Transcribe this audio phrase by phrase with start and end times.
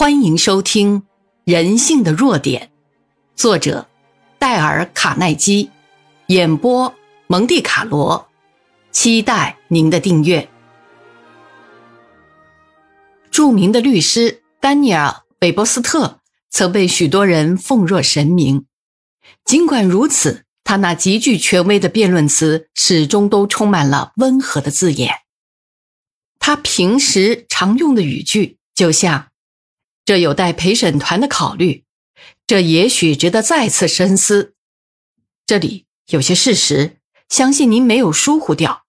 [0.00, 1.02] 欢迎收听
[1.44, 2.70] 《人性的弱点》，
[3.38, 3.86] 作者
[4.38, 5.68] 戴尔·卡耐基，
[6.28, 6.94] 演播
[7.26, 8.26] 蒙蒂卡罗。
[8.92, 10.48] 期待您的订阅。
[13.30, 15.08] 著名的律师丹尼尔·
[15.42, 18.64] 韦伯斯特曾被许多人奉若神明，
[19.44, 25.16] 尽管如此，他那极具权威的辩论词始终都充满了温和的字眼。
[26.38, 29.26] 他平时常用的语句就像。
[30.10, 31.84] 这有待陪审团的考虑，
[32.44, 34.56] 这也许值得再次深思。
[35.46, 36.96] 这里有些事实，
[37.28, 38.86] 相信您没有疏忽掉。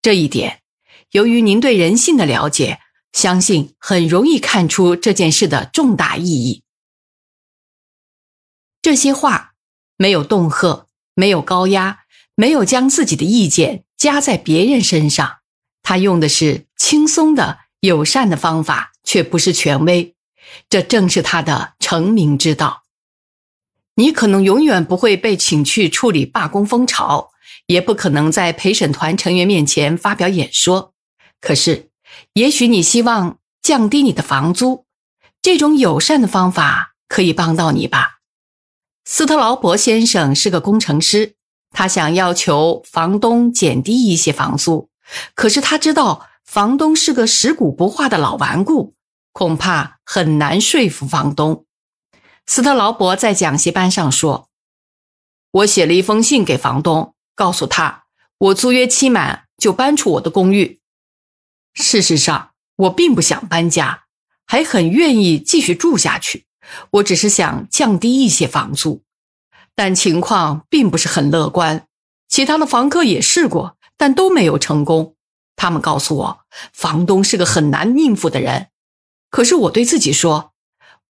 [0.00, 0.62] 这一点，
[1.10, 2.78] 由于您对人性的了解，
[3.12, 6.62] 相信很容易看出这件事的重大意义。
[8.80, 9.54] 这些话
[9.96, 12.04] 没有恫吓，没有高压，
[12.36, 15.38] 没有将自己的意见加在别人身上。
[15.82, 20.14] 他用的是轻松的、友善的方法，却不是权威。
[20.68, 22.84] 这正是他的成名之道。
[23.94, 27.30] 你可能永远不会被请去处理罢工风潮，
[27.66, 30.94] 也不可能在陪审团成员面前发表演说。
[31.40, 31.90] 可是，
[32.34, 34.86] 也许你希望降低你的房租，
[35.42, 38.20] 这种友善的方法可以帮到你吧？
[39.04, 41.34] 斯特劳伯先生是个工程师，
[41.70, 44.90] 他想要求房东减低一些房租，
[45.34, 48.94] 可是他知道房东是个食古不化的老顽固。
[49.32, 51.64] 恐怕很难说服房东。
[52.46, 54.48] 斯特劳伯在讲习班上说
[55.52, 58.04] ：“我写了一封信给房东，告诉他
[58.38, 60.80] 我租约期满就搬出我的公寓。
[61.74, 64.04] 事实上，我并不想搬家，
[64.46, 66.46] 还很愿意继续住下去。
[66.92, 69.02] 我只是想降低一些房租，
[69.74, 71.86] 但情况并不是很乐观。
[72.28, 75.16] 其他的房客也试过，但都没有成功。
[75.54, 76.40] 他们告诉我，
[76.72, 78.68] 房东是个很难应付的人。”
[79.30, 80.52] 可是我对自己说，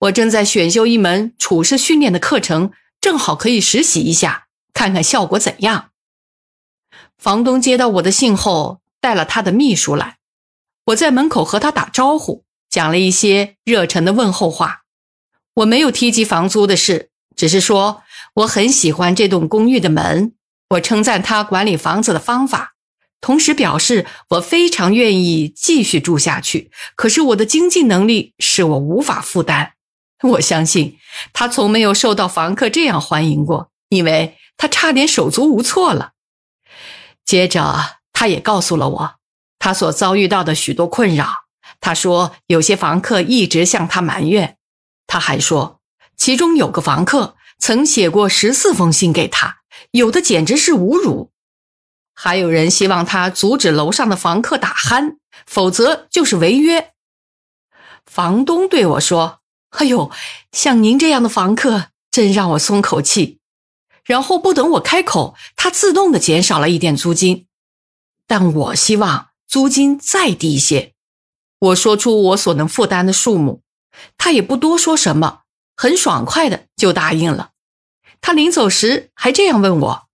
[0.00, 5.90] 我正在选修一门处事训练的课程，正好可以实习一下，看看效果怎样。
[7.16, 10.18] 房东接到我的信后，带了他的秘书来。
[10.86, 14.82] 我在门口和他打招呼，讲了一些热忱的问候话。
[15.54, 18.02] 我没有提及房租的事，只是说
[18.34, 20.34] 我很喜欢这栋公寓的门，
[20.70, 22.74] 我称赞他管理房子的方法。
[23.20, 26.70] 同时表示，我非常愿意继续住下去。
[26.94, 29.72] 可是我的经济能力使我无法负担。
[30.22, 30.98] 我相信
[31.32, 36.12] 他从没有受到房客这样欢迎过，因为他差点手足无措了。
[37.24, 39.14] 接着，他也告诉了我
[39.58, 41.28] 他所遭遇到的许多困扰。
[41.80, 44.56] 他说，有些房客一直向他埋怨。
[45.06, 45.80] 他还说，
[46.16, 49.58] 其中有个房客曾写过十四封信给他，
[49.92, 51.30] 有的简直是侮辱。
[52.20, 56.90] 还有人希望他阻止楼上的房客打鼾，否则就是违约。
[58.04, 59.38] 房东对我说
[59.70, 60.10] ：“哎呦，
[60.50, 63.38] 像您这样的房客真让我松口气。”
[64.04, 67.46] 然后不等我开口，他自动的减少了一点租金。
[68.26, 70.94] 但我希望租金再低一些。
[71.60, 73.62] 我说出我所能负担的数目，
[74.16, 75.42] 他也不多说什么，
[75.76, 77.50] 很爽快的就答应了。
[78.20, 80.07] 他临走时还这样问我。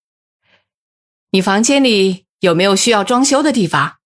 [1.34, 3.96] 你房间里有没有需要装修的地方？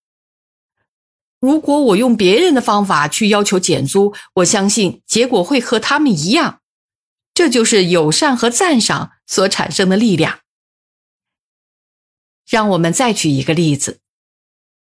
[1.41, 6.61] 如果我用别人的方法去要求减租，我相信结果会和他们一样。
[7.35, 10.39] 这就是友善和赞赏所产生的力量。
[12.49, 14.01] 让我们再举一个例子，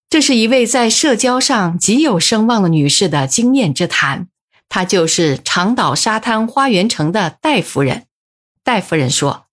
[0.08, 4.28] 这是一位在社交上极有声望的女士的经验之谈。
[4.70, 8.06] 她就是长岛沙滩花园城的戴夫人。
[8.64, 9.47] 戴夫人说。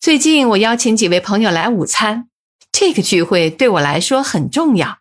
[0.00, 2.30] 最近我邀请几位朋友来午餐，
[2.72, 5.00] 这个聚会对我来说很重要。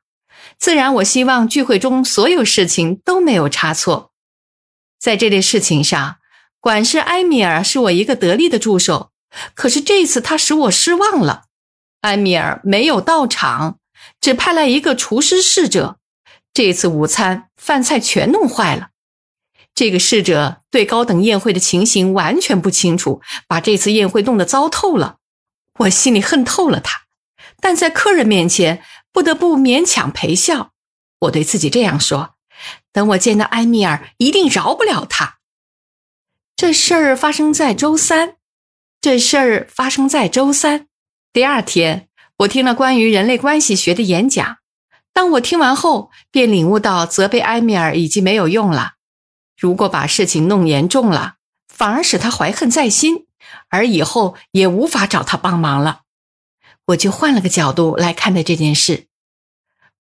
[0.57, 4.11] 自然，我希望聚会中所有事情都没有差错。
[4.99, 6.17] 在这类事情上，
[6.59, 9.11] 管事埃米尔是我一个得力的助手。
[9.53, 11.43] 可是这次他使我失望了。
[12.01, 13.77] 埃米尔没有到场，
[14.19, 15.97] 只派来一个厨师侍者。
[16.51, 18.89] 这次午餐饭菜全弄坏了。
[19.79, 25.19] 这个侍者对高等宴会的情形完全不清楚，把这次宴会弄得糟透了。
[25.77, 27.03] 我心里恨透了他，
[27.61, 28.83] 但在客人面前
[29.13, 30.71] 不得不勉强陪笑。
[31.19, 32.31] 我对自己这样说：
[32.91, 35.37] 等我见到埃米尔，一定饶不了他。
[36.57, 38.35] 这事儿发生在周三，
[38.99, 40.87] 这事儿发生在周三。
[41.31, 42.09] 第二天，
[42.39, 44.57] 我听了关于人类关系学的演讲。
[45.13, 48.95] 当我听完后，便领悟到责备埃米尔已经没有用了。
[49.59, 51.35] 如果把事情弄严重了，
[51.67, 53.25] 反而使他怀恨在心，
[53.67, 56.03] 而以后也无法找他帮忙了。
[56.85, 59.07] 我就换了个角度来看待这件事。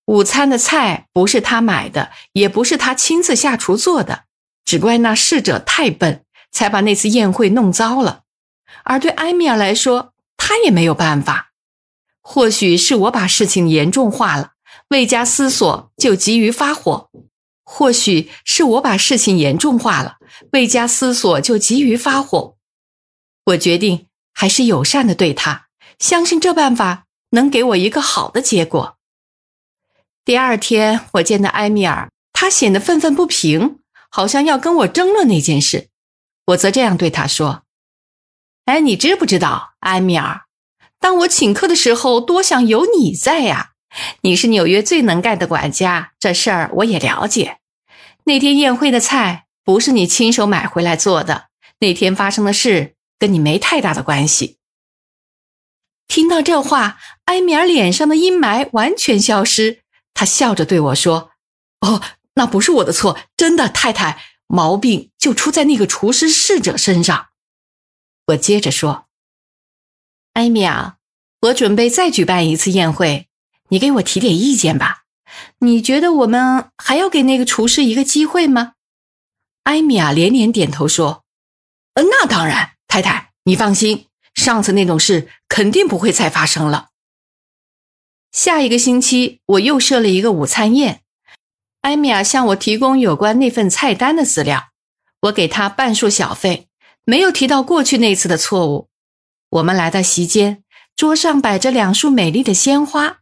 [0.05, 4.23] 午餐的菜不是他买的，也不是他亲自下厨做的，
[4.63, 8.21] 只怪那侍者太笨，才把那次宴会弄糟了。
[8.85, 11.51] 而对埃米尔来说，他也没有办法。
[12.21, 14.53] 或许是我把事情严重化了，
[14.87, 17.09] 未加思索就急于发火；
[17.71, 20.17] 或许是我把事情严重化了，
[20.53, 22.57] 未加思索就急于发火。
[23.45, 25.67] 我决定还是友善的对他，
[25.99, 28.97] 相信这办法能给我一个好的结果。
[30.25, 33.77] 第二天，我见到埃米尔，他显得愤愤不平，
[34.09, 35.89] 好像要跟我争论那件事。
[36.47, 37.61] 我则这样对他说
[38.65, 40.41] ：“哎，你知不知道，埃米尔，
[40.99, 43.73] 当我请客的时候，多想有你在呀！
[44.21, 47.59] 你是纽约最能干的管家，这事儿我也了解。
[48.25, 51.49] 那天宴会的菜不是你亲手买回来做的，
[51.79, 54.57] 那天发生的事跟你没太大的关系。”
[56.07, 59.83] 听到这话，埃米尔脸上的阴霾完全消失。
[60.15, 61.31] 他笑着对我说
[61.81, 62.01] ：“哦，
[62.33, 67.27] 那不是我的错，真的，太太，毛病就出在那个厨师侍者身上。”
[68.27, 69.05] 我接着说
[70.33, 70.97] ：“埃米尔，
[71.41, 73.28] 我准备再举办一次宴会，
[73.69, 75.03] 你给我提点意见吧。
[75.59, 78.73] 你觉得我们还要给那个厨师一个机会吗？”
[79.63, 81.23] 埃米亚连连点头说
[81.95, 86.89] ：“呃，那当然，太太，你放心，上次那种事肯定不会再发生了。”
[88.31, 91.01] 下一个星期，我又设了一个午餐宴。
[91.81, 94.69] 埃米尔向我提供有关那份菜单的资料，
[95.21, 96.67] 我给他半数小费，
[97.05, 98.89] 没有提到过去那次的错误。
[99.49, 100.63] 我们来到席间，
[100.95, 103.18] 桌上摆着两束美丽的鲜花，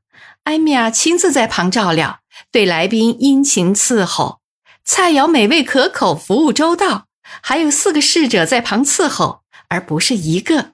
[0.47, 2.21] 艾米尔亲自在旁照料，
[2.53, 4.39] 对来宾殷勤伺候，
[4.85, 7.07] 菜肴美味可口，服务周到，
[7.41, 10.71] 还有四个侍者在旁伺候，而不是一个。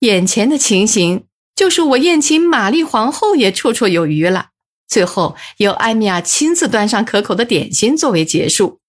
[0.00, 1.26] 眼前的情形。
[1.54, 4.48] 就是我宴请玛丽皇后也绰绰有余了。
[4.86, 8.80] 最后由艾米尔亲自端上可口的点心作为结束。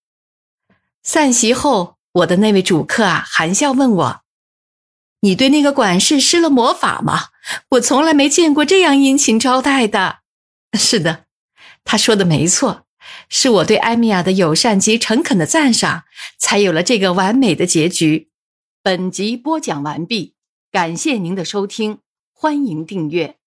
[1.04, 4.20] 散席后，我的那位主客啊，含笑问我
[5.22, 7.28] ：“你对那个管事施了魔法吗？
[7.70, 10.20] 我从来没见过这样殷勤招待的。
[10.78, 11.24] ”是的，
[11.84, 12.86] 他说的没错，
[13.28, 16.04] 是我对艾米亚的友善及诚恳的赞赏，
[16.38, 18.28] 才有了这个完美的结局。
[18.82, 20.34] 本集播讲完毕，
[20.70, 22.00] 感谢您的收听。
[22.32, 23.37] 欢迎订阅。